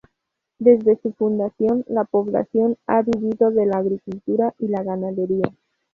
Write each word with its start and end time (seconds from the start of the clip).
Desde 0.57 0.95
su 0.99 1.13
fundación, 1.13 1.85
la 1.87 2.05
población 2.05 2.75
ha 2.87 3.03
vivido 3.03 3.51
de 3.51 3.67
la 3.67 3.77
agricultura 3.77 4.55
y 4.57 4.67
la 4.67 4.81
ganadería. 4.81 5.53